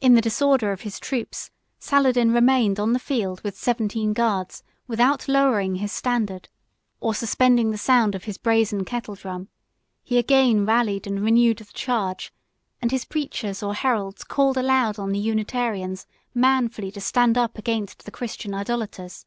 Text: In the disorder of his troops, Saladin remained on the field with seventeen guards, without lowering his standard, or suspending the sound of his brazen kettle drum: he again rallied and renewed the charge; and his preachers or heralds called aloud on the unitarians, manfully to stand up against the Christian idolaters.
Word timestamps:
In 0.00 0.14
the 0.14 0.20
disorder 0.20 0.70
of 0.70 0.82
his 0.82 1.00
troops, 1.00 1.50
Saladin 1.80 2.30
remained 2.30 2.78
on 2.78 2.92
the 2.92 3.00
field 3.00 3.40
with 3.40 3.58
seventeen 3.58 4.12
guards, 4.12 4.62
without 4.86 5.26
lowering 5.26 5.74
his 5.74 5.90
standard, 5.90 6.48
or 7.00 7.12
suspending 7.12 7.72
the 7.72 7.76
sound 7.76 8.14
of 8.14 8.22
his 8.22 8.38
brazen 8.38 8.84
kettle 8.84 9.16
drum: 9.16 9.48
he 10.04 10.16
again 10.16 10.64
rallied 10.64 11.08
and 11.08 11.24
renewed 11.24 11.58
the 11.58 11.64
charge; 11.72 12.32
and 12.80 12.92
his 12.92 13.04
preachers 13.04 13.60
or 13.60 13.74
heralds 13.74 14.22
called 14.22 14.56
aloud 14.56 14.96
on 14.96 15.10
the 15.10 15.18
unitarians, 15.18 16.06
manfully 16.34 16.92
to 16.92 17.00
stand 17.00 17.36
up 17.36 17.58
against 17.58 18.04
the 18.04 18.12
Christian 18.12 18.54
idolaters. 18.54 19.26